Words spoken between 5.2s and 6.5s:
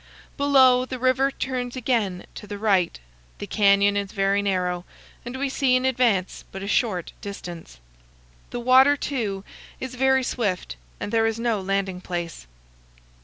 and we see in advance